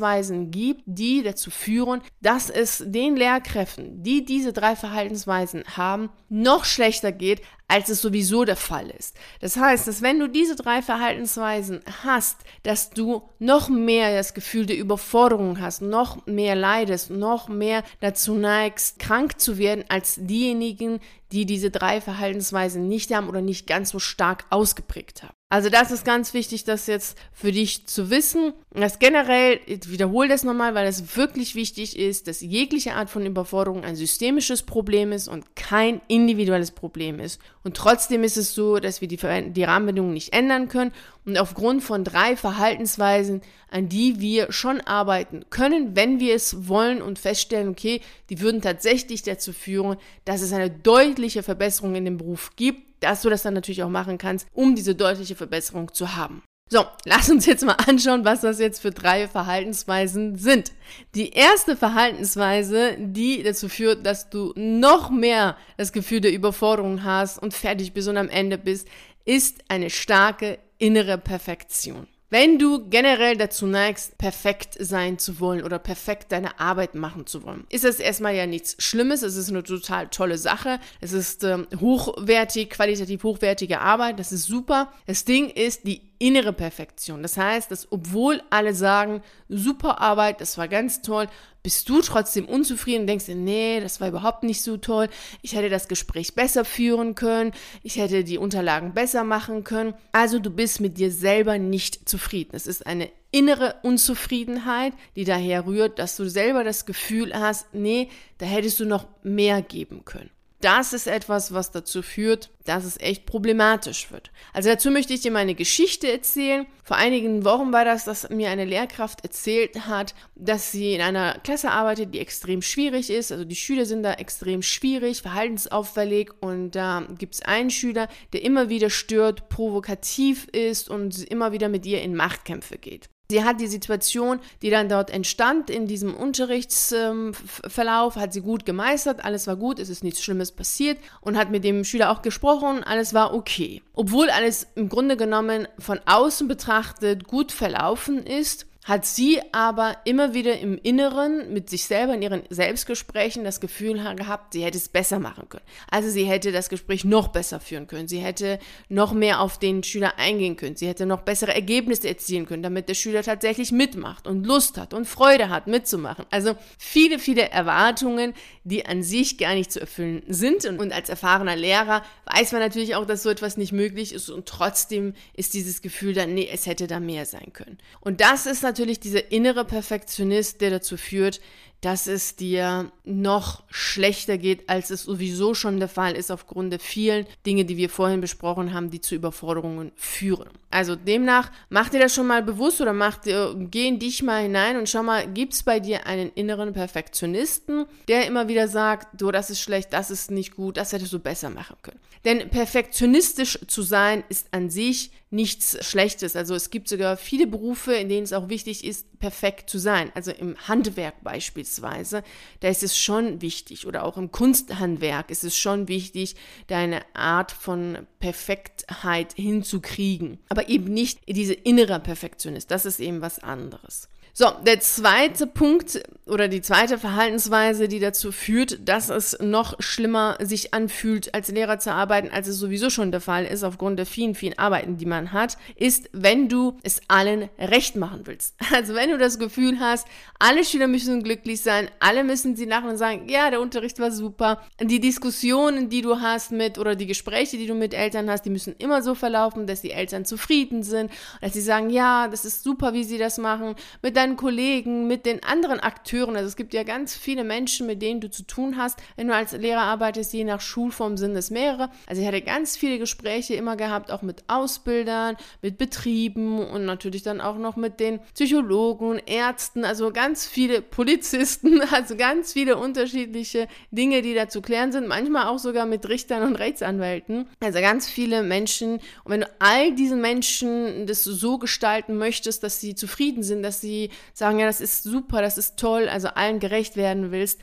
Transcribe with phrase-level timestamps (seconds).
[0.51, 7.11] gibt, die dazu führen, dass es den Lehrkräften, die diese drei Verhaltensweisen haben, noch schlechter
[7.11, 7.41] geht,
[7.71, 9.15] als es sowieso der Fall ist.
[9.39, 14.65] Das heißt, dass wenn du diese drei Verhaltensweisen hast, dass du noch mehr das Gefühl
[14.65, 20.99] der Überforderung hast, noch mehr leidest, noch mehr dazu neigst, krank zu werden als diejenigen,
[21.31, 25.33] die diese drei Verhaltensweisen nicht haben oder nicht ganz so stark ausgeprägt haben.
[25.49, 28.53] Also das ist ganz wichtig, das jetzt für dich zu wissen.
[28.73, 33.25] Das generell, ich wiederhole das nochmal, weil es wirklich wichtig ist, dass jegliche Art von
[33.25, 37.41] Überforderung ein systemisches Problem ist und kein individuelles Problem ist.
[37.63, 39.17] Und trotzdem ist es so, dass wir die,
[39.51, 40.91] die Rahmenbedingungen nicht ändern können
[41.25, 47.01] und aufgrund von drei Verhaltensweisen, an die wir schon arbeiten können, wenn wir es wollen
[47.01, 52.17] und feststellen, okay, die würden tatsächlich dazu führen, dass es eine deutliche Verbesserung in dem
[52.17, 56.15] Beruf gibt dass du das dann natürlich auch machen kannst, um diese deutliche Verbesserung zu
[56.15, 56.43] haben.
[56.73, 60.71] So, lass uns jetzt mal anschauen, was das jetzt für drei Verhaltensweisen sind.
[61.15, 67.43] Die erste Verhaltensweise, die dazu führt, dass du noch mehr das Gefühl der Überforderung hast
[67.43, 68.87] und fertig bist und am Ende bist,
[69.25, 72.07] ist eine starke innere Perfektion.
[72.29, 77.43] Wenn du generell dazu neigst, perfekt sein zu wollen oder perfekt deine Arbeit machen zu
[77.43, 79.23] wollen, ist das erstmal ja nichts Schlimmes.
[79.23, 80.79] Es ist eine total tolle Sache.
[81.01, 84.19] Es ist ähm, hochwertig, qualitativ hochwertige Arbeit.
[84.19, 84.93] Das ist super.
[85.05, 87.23] Das Ding ist die innere Perfektion.
[87.23, 91.27] Das heißt, dass obwohl alle sagen, super Arbeit, das war ganz toll,
[91.63, 95.09] bist du trotzdem unzufrieden und denkst nee, das war überhaupt nicht so toll,
[95.41, 99.95] ich hätte das Gespräch besser führen können, ich hätte die Unterlagen besser machen können.
[100.11, 102.51] Also du bist mit dir selber nicht zufrieden.
[102.55, 108.09] Es ist eine innere Unzufriedenheit, die daher rührt, dass du selber das Gefühl hast, nee,
[108.37, 110.29] da hättest du noch mehr geben können
[110.61, 114.31] das ist etwas, was dazu führt, dass es echt problematisch wird.
[114.53, 116.65] Also dazu möchte ich dir meine Geschichte erzählen.
[116.83, 121.39] Vor einigen Wochen war das, dass mir eine Lehrkraft erzählt hat, dass sie in einer
[121.39, 123.31] Klasse arbeitet, die extrem schwierig ist.
[123.31, 128.43] Also die Schüler sind da extrem schwierig, verhaltensauffällig und da gibt es einen Schüler, der
[128.43, 133.09] immer wieder stört, provokativ ist und immer wieder mit ihr in Machtkämpfe geht.
[133.31, 139.23] Sie hat die Situation, die dann dort entstand in diesem Unterrichtsverlauf, hat sie gut gemeistert,
[139.23, 142.83] alles war gut, es ist nichts Schlimmes passiert und hat mit dem Schüler auch gesprochen,
[142.83, 143.83] alles war okay.
[143.93, 150.33] Obwohl alles im Grunde genommen von außen betrachtet gut verlaufen ist, hat sie aber immer
[150.33, 154.89] wieder im Inneren mit sich selber in ihren Selbstgesprächen das Gefühl gehabt, sie hätte es
[154.89, 155.65] besser machen können.
[155.89, 158.07] Also sie hätte das Gespräch noch besser führen können.
[158.07, 158.57] Sie hätte
[158.89, 160.75] noch mehr auf den Schüler eingehen können.
[160.75, 164.93] Sie hätte noch bessere Ergebnisse erzielen können, damit der Schüler tatsächlich mitmacht und Lust hat
[164.95, 166.25] und Freude hat, mitzumachen.
[166.31, 168.33] Also viele, viele Erwartungen,
[168.63, 170.65] die an sich gar nicht zu erfüllen sind.
[170.65, 174.29] Und, als erfahrener Lehrer weiß man natürlich auch, dass so etwas nicht möglich ist.
[174.29, 177.77] Und trotzdem ist dieses Gefühl dann, nee, es hätte da mehr sein können.
[177.99, 181.41] Und das ist natürlich dieser innere Perfektionist, der dazu führt,
[181.81, 186.79] dass es dir noch schlechter geht, als es sowieso schon der Fall ist, aufgrund der
[186.79, 190.49] vielen Dinge, die wir vorhin besprochen haben, die zu Überforderungen führen.
[190.69, 194.43] Also demnach, mach dir das schon mal bewusst oder mach dir, geh in dich mal
[194.43, 199.19] hinein und schau mal, gibt es bei dir einen inneren Perfektionisten, der immer wieder sagt,
[199.19, 201.99] du, das ist schlecht, das ist nicht gut, das hättest du besser machen können.
[202.23, 206.35] Denn perfektionistisch zu sein ist an sich nichts Schlechtes.
[206.35, 210.11] Also es gibt sogar viele Berufe, in denen es auch wichtig ist, perfekt zu sein.
[210.15, 212.23] Also im Handwerk beispielsweise,
[212.59, 213.87] da ist es schon wichtig.
[213.87, 216.35] Oder auch im Kunsthandwerk ist es schon wichtig,
[216.67, 220.39] deine Art von Perfektheit hinzukriegen.
[220.49, 222.69] Aber eben nicht diese innere Perfektionist.
[222.69, 224.09] Das ist eben was anderes.
[224.33, 230.37] So, der zweite Punkt oder die zweite Verhaltensweise, die dazu führt, dass es noch schlimmer
[230.39, 234.05] sich anfühlt, als Lehrer zu arbeiten, als es sowieso schon der Fall ist, aufgrund der
[234.05, 238.55] vielen, vielen Arbeiten, die man hat, ist, wenn du es allen recht machen willst.
[238.73, 240.07] Also wenn du das Gefühl hast,
[240.39, 244.11] alle Schüler müssen glücklich sein, alle müssen sie lachen und sagen, ja, der Unterricht war
[244.11, 244.61] super.
[244.79, 248.49] Die Diskussionen, die du hast mit oder die Gespräche, die du mit Eltern hast, die
[248.49, 251.11] müssen immer so verlaufen, dass die Eltern zufrieden sind,
[251.41, 253.75] dass sie sagen, ja, das ist super, wie sie das machen.
[254.01, 256.35] Mit deinen Kollegen, mit den anderen Akteuren.
[256.35, 258.99] Also es gibt ja ganz viele Menschen, mit denen du zu tun hast.
[259.15, 261.89] Wenn du als Lehrer arbeitest, je nach Schulform sind es mehrere.
[262.05, 267.23] Also ich hatte ganz viele Gespräche immer gehabt, auch mit Ausbildern, mit Betrieben und natürlich
[267.23, 273.67] dann auch noch mit den Psychologen, Ärzten, also ganz viele Polizisten, also ganz viele unterschiedliche
[273.89, 275.07] Dinge, die da zu klären sind.
[275.07, 277.47] Manchmal auch sogar mit Richtern und Rechtsanwälten.
[277.59, 278.99] Also ganz viele Menschen.
[279.23, 283.81] Und wenn du all diesen Menschen das so gestalten möchtest, dass sie zufrieden sind, dass
[283.81, 287.61] sie sagen, ja, das ist super, das ist toll, also allen gerecht werden willst,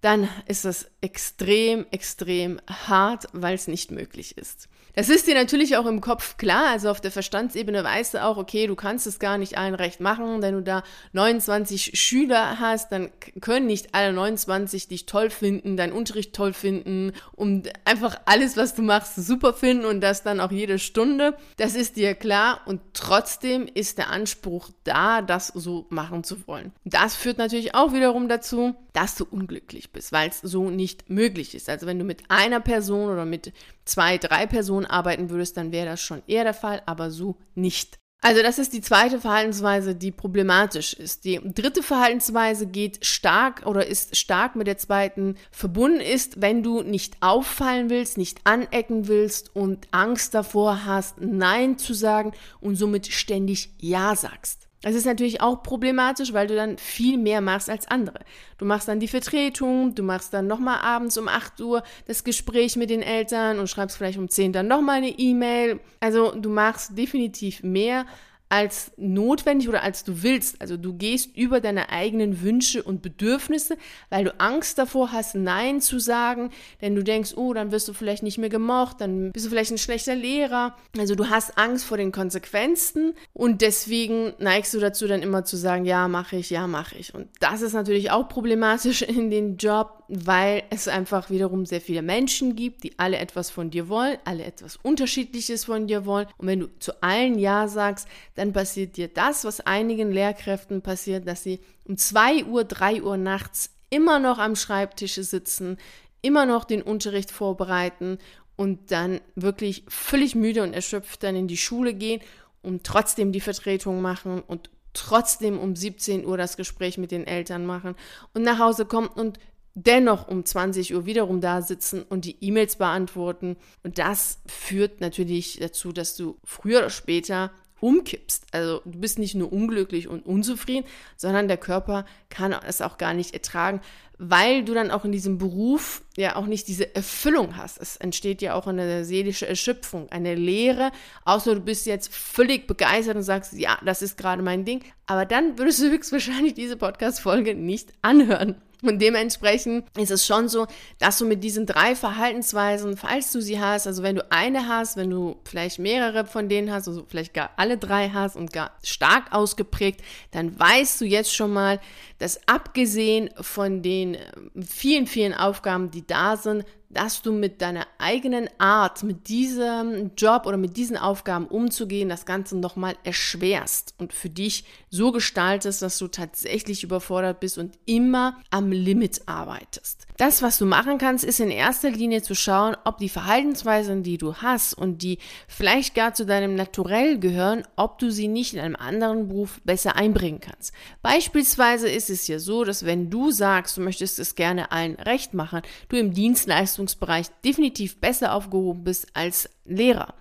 [0.00, 4.68] dann ist das extrem, extrem hart, weil es nicht möglich ist.
[4.94, 8.36] Das ist dir natürlich auch im Kopf klar, also auf der Verstandsebene weißt du auch,
[8.36, 10.82] okay, du kannst es gar nicht allen recht machen, wenn du da
[11.12, 17.12] 29 Schüler hast, dann können nicht alle 29 dich toll finden, deinen Unterricht toll finden
[17.32, 21.36] und einfach alles, was du machst, super finden und das dann auch jede Stunde.
[21.56, 26.72] Das ist dir klar und trotzdem ist der Anspruch da, das so machen zu wollen.
[26.84, 31.54] Das führt natürlich auch wiederum dazu, dass du unglücklich bist, weil es so nicht möglich
[31.54, 31.68] ist.
[31.68, 33.52] Also wenn du mit einer Person oder mit
[33.84, 37.98] zwei, drei Personen arbeiten würdest, dann wäre das schon eher der Fall, aber so nicht.
[38.24, 41.24] Also das ist die zweite Verhaltensweise, die problematisch ist.
[41.24, 46.82] Die dritte Verhaltensweise geht stark oder ist stark mit der zweiten verbunden ist, wenn du
[46.82, 53.08] nicht auffallen willst, nicht anecken willst und Angst davor hast, Nein zu sagen und somit
[53.08, 54.68] ständig Ja sagst.
[54.82, 58.18] Das ist natürlich auch problematisch, weil du dann viel mehr machst als andere.
[58.58, 62.76] Du machst dann die Vertretung, du machst dann nochmal abends um 8 Uhr das Gespräch
[62.76, 65.80] mit den Eltern und schreibst vielleicht um 10 dann nochmal eine E-Mail.
[66.00, 68.06] Also du machst definitiv mehr
[68.52, 70.60] als notwendig oder als du willst.
[70.60, 73.78] Also du gehst über deine eigenen Wünsche und Bedürfnisse,
[74.10, 76.50] weil du Angst davor hast, Nein zu sagen,
[76.82, 79.70] denn du denkst, oh, dann wirst du vielleicht nicht mehr gemocht, dann bist du vielleicht
[79.70, 80.76] ein schlechter Lehrer.
[80.98, 85.56] Also du hast Angst vor den Konsequenzen und deswegen neigst du dazu dann immer zu
[85.56, 87.14] sagen, ja, mache ich, ja, mache ich.
[87.14, 92.02] Und das ist natürlich auch problematisch in den Job, weil es einfach wiederum sehr viele
[92.02, 96.26] Menschen gibt, die alle etwas von dir wollen, alle etwas Unterschiedliches von dir wollen.
[96.36, 101.26] Und wenn du zu allen Ja sagst, dann passiert dir das, was einigen Lehrkräften passiert,
[101.26, 105.78] dass sie um 2 Uhr, 3 Uhr nachts immer noch am Schreibtisch sitzen,
[106.20, 108.18] immer noch den Unterricht vorbereiten
[108.54, 112.20] und dann wirklich völlig müde und erschöpft dann in die Schule gehen
[112.60, 117.64] und trotzdem die Vertretung machen und trotzdem um 17 Uhr das Gespräch mit den Eltern
[117.64, 117.94] machen
[118.34, 119.38] und nach Hause kommen und
[119.74, 123.56] dennoch um 20 Uhr wiederum da sitzen und die E-Mails beantworten.
[123.82, 127.50] Und das führt natürlich dazu, dass du früher oder später
[127.80, 128.46] umkippst.
[128.52, 130.86] Also du bist nicht nur unglücklich und unzufrieden,
[131.16, 133.80] sondern der Körper kann es auch gar nicht ertragen,
[134.24, 137.80] weil du dann auch in diesem Beruf ja auch nicht diese Erfüllung hast.
[137.80, 140.92] Es entsteht ja auch eine seelische Erschöpfung, eine Leere,
[141.24, 144.82] außer du bist jetzt völlig begeistert und sagst, ja, das ist gerade mein Ding.
[145.06, 148.56] Aber dann würdest du höchstwahrscheinlich diese Podcast-Folge nicht anhören.
[148.82, 150.66] Und dementsprechend ist es schon so,
[150.98, 154.96] dass du mit diesen drei Verhaltensweisen, falls du sie hast, also wenn du eine hast,
[154.96, 158.72] wenn du vielleicht mehrere von denen hast, also vielleicht gar alle drei hast und gar
[158.82, 160.00] stark ausgeprägt,
[160.32, 161.78] dann weißt du jetzt schon mal,
[162.18, 164.32] dass abgesehen von den äh,
[164.66, 170.46] vielen, vielen Aufgaben, die da sind, dass du mit deiner eigenen Art, mit diesem Job
[170.46, 175.98] oder mit diesen Aufgaben umzugehen, das Ganze nochmal erschwerst und für dich so gestaltest, dass
[175.98, 180.06] du tatsächlich überfordert bist und immer am Limit arbeitest.
[180.18, 184.18] Das, was du machen kannst, ist in erster Linie zu schauen, ob die Verhaltensweisen, die
[184.18, 185.18] du hast und die
[185.48, 189.96] vielleicht gar zu deinem Naturell gehören, ob du sie nicht in einem anderen Beruf besser
[189.96, 190.72] einbringen kannst.
[191.02, 195.34] Beispielsweise ist es ja so, dass wenn du sagst, du möchtest es gerne allen recht
[195.34, 200.14] machen, du im Dienstleistung Leistungsbereich definitiv besser aufgehoben bist als Lehrer.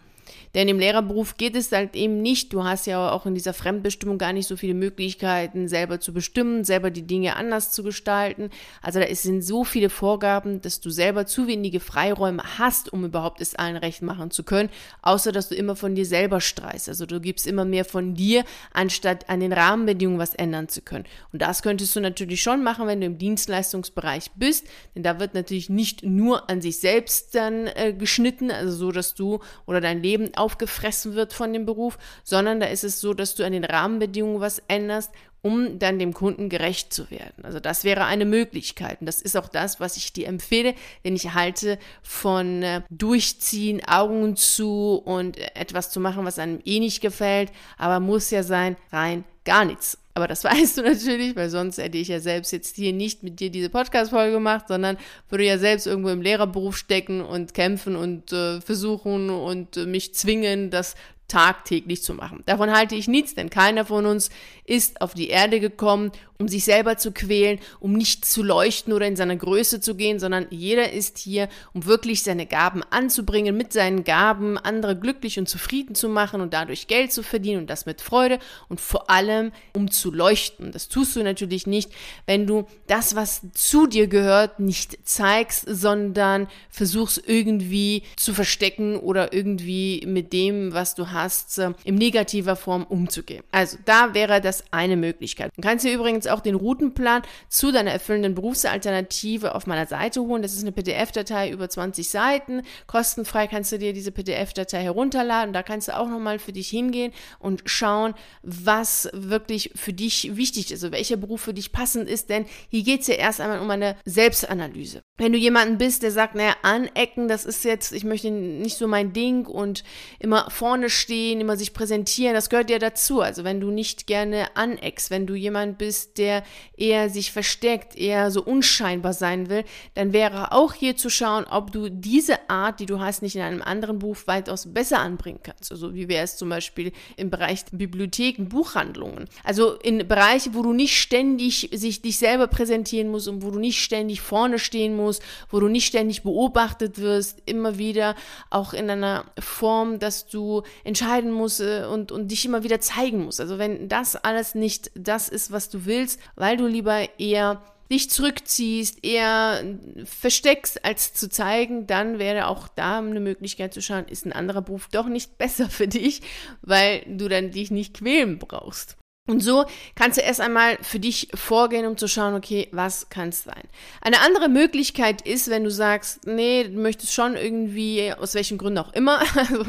[0.53, 2.53] Denn im Lehrerberuf geht es halt eben nicht.
[2.53, 6.63] Du hast ja auch in dieser Fremdbestimmung gar nicht so viele Möglichkeiten, selber zu bestimmen,
[6.63, 8.49] selber die Dinge anders zu gestalten.
[8.81, 13.41] Also da sind so viele Vorgaben, dass du selber zu wenige Freiräume hast, um überhaupt
[13.41, 14.69] es allen recht machen zu können,
[15.01, 16.89] außer dass du immer von dir selber streichst.
[16.89, 18.43] Also du gibst immer mehr von dir,
[18.73, 21.05] anstatt an den Rahmenbedingungen was ändern zu können.
[21.31, 25.33] Und das könntest du natürlich schon machen, wenn du im Dienstleistungsbereich bist, denn da wird
[25.33, 30.01] natürlich nicht nur an sich selbst dann äh, geschnitten, also so, dass du oder dein
[30.01, 33.63] Leben aufgefressen wird von dem Beruf, sondern da ist es so, dass du an den
[33.63, 37.43] Rahmenbedingungen was änderst, um dann dem Kunden gerecht zu werden.
[37.43, 39.01] Also das wäre eine Möglichkeit.
[39.01, 43.81] Und das ist auch das, was ich dir empfehle, denn ich halte von äh, Durchziehen,
[43.85, 48.75] Augen zu und etwas zu machen, was einem eh nicht gefällt, aber muss ja sein,
[48.91, 49.97] rein gar nichts.
[50.13, 53.39] Aber das weißt du natürlich, weil sonst hätte ich ja selbst jetzt hier nicht mit
[53.39, 54.97] dir diese Podcast-Folge gemacht, sondern
[55.29, 60.13] würde ja selbst irgendwo im Lehrerberuf stecken und kämpfen und äh, versuchen und äh, mich
[60.13, 60.95] zwingen, das
[61.31, 62.43] tagtäglich zu machen.
[62.45, 64.29] Davon halte ich nichts, denn keiner von uns
[64.65, 69.05] ist auf die Erde gekommen, um sich selber zu quälen, um nicht zu leuchten oder
[69.07, 73.71] in seiner Größe zu gehen, sondern jeder ist hier, um wirklich seine Gaben anzubringen, mit
[73.71, 77.85] seinen Gaben andere glücklich und zufrieden zu machen und dadurch Geld zu verdienen und das
[77.85, 80.71] mit Freude und vor allem um zu leuchten.
[80.71, 81.91] Das tust du natürlich nicht,
[82.25, 89.31] wenn du das, was zu dir gehört, nicht zeigst, sondern versuchst irgendwie zu verstecken oder
[89.31, 91.20] irgendwie mit dem, was du hast,
[91.57, 93.43] äh, in negativer Form umzugehen.
[93.51, 95.51] Also da wäre das eine Möglichkeit.
[95.55, 100.41] Du kannst dir übrigens auch den Routenplan zu deiner erfüllenden Berufsalternative auf meiner Seite holen.
[100.41, 102.61] Das ist eine PDF-Datei über 20 Seiten.
[102.87, 105.53] Kostenfrei kannst du dir diese PDF-Datei herunterladen.
[105.53, 110.71] Da kannst du auch nochmal für dich hingehen und schauen, was wirklich für dich wichtig
[110.71, 112.29] ist, also welcher Beruf für dich passend ist.
[112.29, 115.03] Denn hier geht es ja erst einmal um eine Selbstanalyse.
[115.17, 118.87] Wenn du jemanden bist, der sagt, naja, anecken, das ist jetzt, ich möchte nicht so
[118.87, 119.83] mein Ding und
[120.19, 123.19] immer vorne stehen, stehen, immer sich präsentieren, das gehört ja dazu.
[123.19, 126.41] Also wenn du nicht gerne aneckst, wenn du jemand bist, der
[126.77, 131.73] eher sich versteckt, eher so unscheinbar sein will, dann wäre auch hier zu schauen, ob
[131.73, 135.69] du diese Art, die du hast, nicht in einem anderen Buch weitaus besser anbringen kannst.
[135.69, 139.25] Also wie wäre es zum Beispiel im Bereich Bibliotheken, Buchhandlungen.
[139.43, 143.59] Also in Bereiche, wo du nicht ständig sich dich selber präsentieren musst und wo du
[143.59, 148.15] nicht ständig vorne stehen musst, wo du nicht ständig beobachtet wirst, immer wieder
[148.49, 150.63] auch in einer Form, dass du
[151.01, 153.41] entscheiden musst äh, und, und dich immer wieder zeigen musst.
[153.41, 158.09] Also wenn das alles nicht das ist, was du willst, weil du lieber eher dich
[158.09, 159.63] zurückziehst, eher
[160.05, 164.61] versteckst, als zu zeigen, dann wäre auch da eine Möglichkeit zu schauen, ist ein anderer
[164.61, 166.21] Beruf doch nicht besser für dich,
[166.61, 168.97] weil du dann dich nicht quälen brauchst.
[169.27, 173.29] Und so kannst du erst einmal für dich vorgehen, um zu schauen, okay, was kann
[173.29, 173.61] es sein.
[174.01, 178.79] Eine andere Möglichkeit ist, wenn du sagst, nee, du möchtest schon irgendwie, aus welchen Gründen
[178.79, 179.63] auch immer, also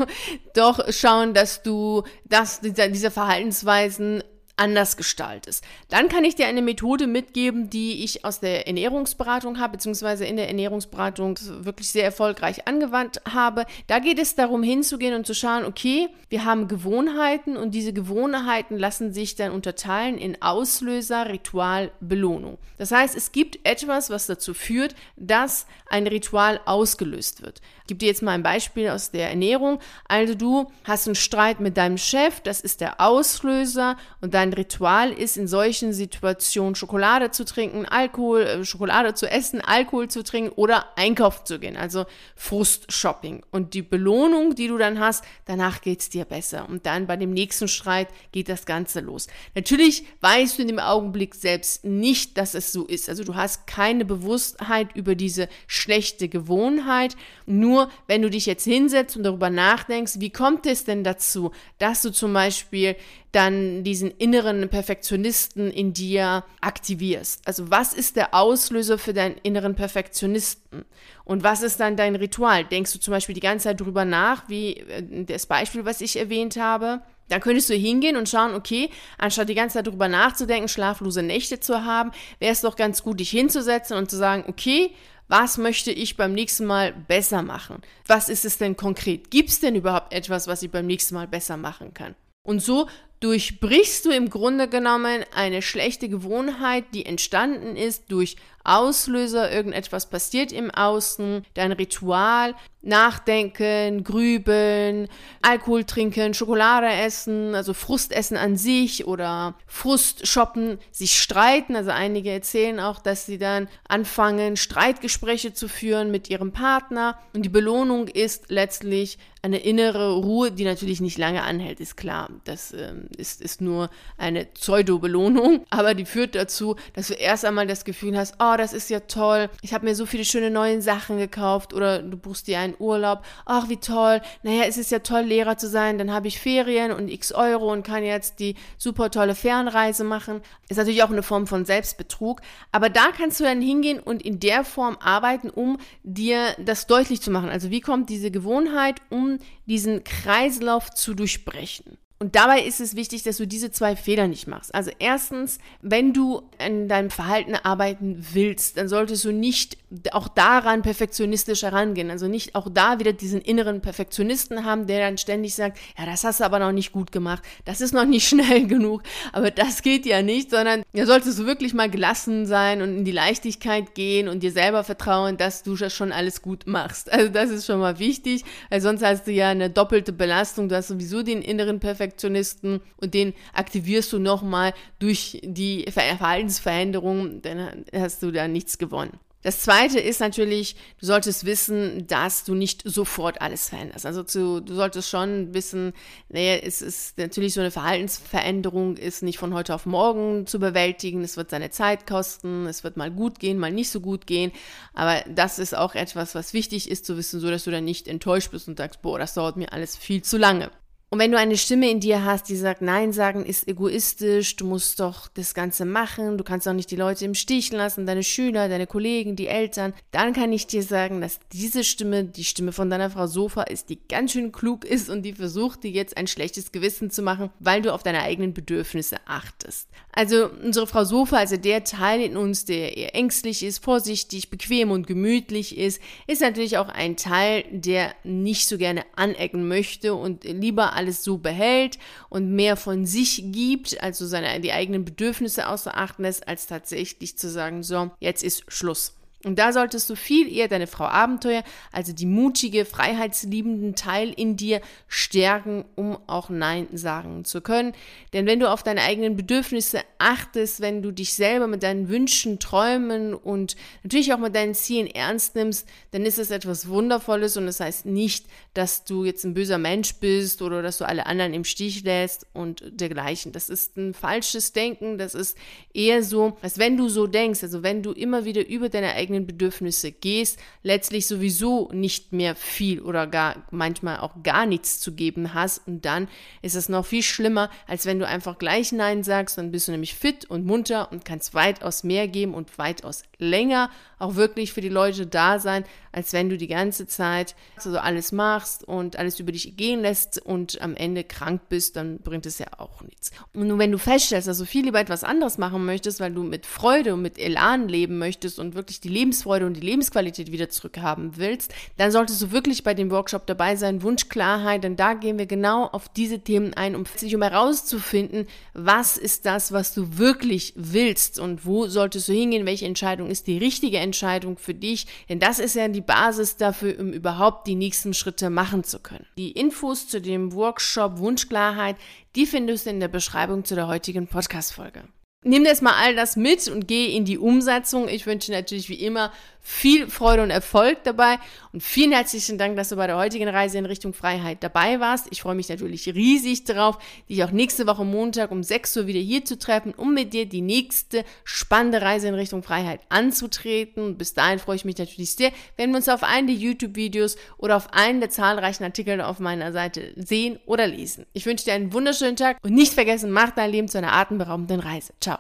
[0.55, 4.25] doch schauen, dass du das, diese, diese Verhaltensweisen
[4.62, 5.64] anders gestaltest.
[5.88, 10.37] Dann kann ich dir eine Methode mitgeben, die ich aus der Ernährungsberatung habe, beziehungsweise in
[10.37, 13.66] der Ernährungsberatung wirklich sehr erfolgreich angewandt habe.
[13.88, 18.78] Da geht es darum, hinzugehen und zu schauen, okay, wir haben Gewohnheiten und diese Gewohnheiten
[18.78, 22.59] lassen sich dann unterteilen in Auslöser, Ritual, Belohnung.
[22.78, 27.61] Das heißt, es gibt etwas, was dazu führt, dass ein Ritual ausgelöst wird.
[27.81, 29.81] Ich gebe dir jetzt mal ein Beispiel aus der Ernährung.
[30.07, 35.13] Also du hast einen Streit mit deinem Chef, das ist der Auslöser und dein Ritual
[35.13, 40.53] ist in solchen Situationen Schokolade zu trinken, Alkohol, äh, Schokolade zu essen, Alkohol zu trinken
[40.55, 42.05] oder einkaufen zu gehen, also
[42.37, 43.43] Frustshopping.
[43.51, 46.69] Und die Belohnung, die du dann hast, danach geht es dir besser.
[46.69, 49.27] Und dann bei dem nächsten Streit geht das Ganze los.
[49.55, 53.09] Natürlich weißt du in dem Augenblick selbst nicht, dass es so ist.
[53.09, 57.17] Also du hast keine Bewusstheit über diese schlechte Gewohnheit.
[57.47, 62.03] Nur wenn du dich jetzt hinsetzt und darüber nachdenkst, wie kommt es denn dazu, dass
[62.03, 62.97] du zum Beispiel
[63.33, 67.41] dann diesen inneren Perfektionisten in dir aktivierst.
[67.47, 70.85] Also was ist der Auslöser für deinen inneren Perfektionisten?
[71.25, 72.65] Und was ist dann dein Ritual?
[72.65, 76.19] Denkst du zum Beispiel die ganze Zeit drüber nach, wie äh, das Beispiel, was ich
[76.19, 77.01] erwähnt habe?
[77.29, 81.61] Dann könntest du hingehen und schauen, okay, anstatt die ganze Zeit drüber nachzudenken, schlaflose Nächte
[81.61, 84.90] zu haben, wäre es doch ganz gut, dich hinzusetzen und zu sagen, okay,
[85.29, 87.81] was möchte ich beim nächsten Mal besser machen?
[88.07, 89.31] Was ist es denn konkret?
[89.31, 92.14] Gibt es denn überhaupt etwas, was ich beim nächsten Mal besser machen kann?
[92.42, 92.88] Und so
[93.20, 100.53] durchbrichst du im Grunde genommen eine schlechte Gewohnheit, die entstanden ist durch Auslöser, irgendetwas passiert
[100.53, 105.09] im Außen, dein Ritual, Nachdenken, Grübeln,
[105.40, 111.77] Alkohol trinken, Schokolade essen, also Frustessen an sich oder Frust shoppen, sich streiten.
[111.77, 117.18] Also einige erzählen auch, dass sie dann anfangen, Streitgespräche zu führen mit ihrem Partner.
[117.33, 122.31] Und die Belohnung ist letztlich eine innere Ruhe, die natürlich nicht lange anhält, ist klar.
[122.44, 127.66] Das ähm, ist, ist nur eine Pseudo-Belohnung, aber die führt dazu, dass du erst einmal
[127.66, 130.81] das Gefühl hast, oh, das ist ja toll, ich habe mir so viele schöne neue
[130.83, 135.01] Sachen gekauft oder du buchst dir einen Urlaub, ach, wie toll, naja, es ist ja
[135.01, 138.55] toll, Lehrer zu sein, dann habe ich Ferien und x Euro und kann jetzt die
[138.79, 140.43] super tolle Fernreise machen.
[140.69, 144.41] Ist natürlich auch eine Form von Selbstbetrug, aber da kannst du dann hingehen und in
[144.41, 147.49] der Form arbeiten, um dir das deutlich zu machen.
[147.49, 151.99] Also wie kommt diese Gewohnheit, um diesen Kreislauf zu durchbrechen?
[152.23, 154.73] Und dabei ist es wichtig, dass du diese zwei Fehler nicht machst.
[154.73, 159.77] Also erstens, wenn du an deinem Verhalten arbeiten willst, dann solltest du nicht
[160.13, 162.13] auch daran perfektionistisch herangehen.
[162.13, 166.23] Also nicht auch da wieder diesen inneren Perfektionisten haben, der dann ständig sagt, ja, das
[166.23, 169.83] hast du aber noch nicht gut gemacht, das ist noch nicht schnell genug, aber das
[169.83, 173.97] geht ja nicht, sondern da solltest du wirklich mal gelassen sein und in die Leichtigkeit
[173.97, 177.11] gehen und dir selber vertrauen, dass du das schon alles gut machst.
[177.13, 180.77] Also das ist schon mal wichtig, weil sonst hast du ja eine doppelte Belastung, du
[180.77, 187.85] hast sowieso den inneren Perfektionisten Perfektionisten und den aktivierst du nochmal durch die Verhaltensveränderung, dann
[187.92, 189.18] hast du da nichts gewonnen.
[189.44, 194.07] Das zweite ist natürlich, du solltest wissen, dass du nicht sofort alles veränderst.
[194.07, 195.94] Also zu, du solltest schon wissen,
[196.29, 201.25] naja, es ist natürlich so eine Verhaltensveränderung ist nicht von heute auf morgen zu bewältigen.
[201.25, 202.66] Es wird seine Zeit kosten.
[202.66, 204.53] Es wird mal gut gehen, mal nicht so gut gehen.
[204.94, 208.07] Aber das ist auch etwas, was wichtig ist zu wissen, so dass du dann nicht
[208.07, 210.70] enttäuscht bist und sagst, boah, das dauert mir alles viel zu lange.
[211.12, 214.64] Und wenn du eine Stimme in dir hast, die sagt, Nein sagen ist egoistisch, du
[214.64, 218.22] musst doch das Ganze machen, du kannst auch nicht die Leute im Stich lassen, deine
[218.22, 222.72] Schüler, deine Kollegen, die Eltern, dann kann ich dir sagen, dass diese Stimme, die Stimme
[222.72, 226.16] von deiner Frau Sofa ist, die ganz schön klug ist und die versucht dir jetzt
[226.16, 229.90] ein schlechtes Gewissen zu machen, weil du auf deine eigenen Bedürfnisse achtest.
[230.12, 234.90] Also unsere Frau Sofa, also der Teil in uns, der eher ängstlich ist, vorsichtig, bequem
[234.90, 240.44] und gemütlich ist, ist natürlich auch ein Teil, der nicht so gerne anecken möchte und
[240.44, 245.97] lieber alles so behält und mehr von sich gibt, also seine, die eigenen Bedürfnisse außer
[245.97, 249.15] Acht lässt, als tatsächlich zu sagen, so, jetzt ist Schluss.
[249.44, 254.57] Und da solltest du viel eher deine Frau Abenteuer, also die mutige, freiheitsliebenden Teil in
[254.57, 257.92] dir stärken, um auch Nein sagen zu können.
[258.33, 262.59] Denn wenn du auf deine eigenen Bedürfnisse achtest, wenn du dich selber mit deinen Wünschen,
[262.59, 267.66] Träumen und natürlich auch mit deinen Zielen ernst nimmst, dann ist es etwas Wundervolles und
[267.66, 271.55] das heißt nicht, dass du jetzt ein böser Mensch bist oder dass du alle anderen
[271.55, 273.52] im Stich lässt und dergleichen.
[273.52, 275.18] Das ist ein falsches Denken.
[275.18, 275.57] Das ist
[275.92, 279.32] eher so, als wenn du so denkst, also wenn du immer wieder über deine eigenen
[279.33, 285.14] eigenen Bedürfnisse gehst, letztlich sowieso nicht mehr viel oder gar manchmal auch gar nichts zu
[285.14, 285.87] geben hast.
[285.87, 286.29] Und dann
[286.61, 289.59] ist es noch viel schlimmer, als wenn du einfach gleich Nein sagst.
[289.59, 293.90] Dann bist du nämlich fit und munter und kannst weitaus mehr geben und weitaus länger
[294.23, 298.31] auch wirklich für die Leute da sein, als wenn du die ganze Zeit so alles
[298.31, 302.59] machst und alles über dich gehen lässt und am Ende krank bist, dann bringt es
[302.59, 303.33] ja auch nichts.
[303.53, 306.45] Und nur wenn du feststellst, dass du viel lieber etwas anderes machen möchtest, weil du
[306.45, 310.69] mit Freude und mit Elan leben möchtest und wirklich die Lebensfreude und die Lebensqualität wieder
[310.69, 315.39] zurückhaben willst, dann solltest du wirklich bei dem Workshop dabei sein, Wunschklarheit, denn da gehen
[315.39, 320.19] wir genau auf diese Themen ein, um sich um herauszufinden, was ist das, was du
[320.19, 325.07] wirklich willst und wo solltest du hingehen, welche Entscheidung ist die richtige Entscheidung für dich,
[325.29, 329.27] denn das ist ja die Basis dafür, um überhaupt die nächsten Schritte machen zu können.
[329.39, 331.97] Die Infos zu dem Workshop Wunschklarheit,
[332.35, 335.05] die findest du in der Beschreibung zu der heutigen Podcast-Folge.
[335.44, 338.09] Nimm jetzt mal all das mit und geh in die Umsetzung.
[338.09, 341.38] Ich wünsche natürlich wie immer viel Freude und Erfolg dabei
[341.72, 345.29] und vielen herzlichen Dank, dass du bei der heutigen Reise in Richtung Freiheit dabei warst.
[345.31, 346.98] Ich freue mich natürlich riesig darauf,
[347.29, 350.46] dich auch nächste Woche Montag um 6 Uhr wieder hier zu treffen, um mit dir
[350.46, 354.18] die nächste spannende Reise in Richtung Freiheit anzutreten.
[354.18, 357.77] bis dahin freue ich mich natürlich sehr, wenn wir uns auf einen der YouTube-Videos oder
[357.77, 361.25] auf einen der zahlreichen Artikel auf meiner Seite sehen oder lesen.
[361.33, 364.81] Ich wünsche dir einen wunderschönen Tag und nicht vergessen, mach dein Leben zu einer atemberaubenden
[364.81, 365.12] Reise.
[365.20, 365.38] Ciao.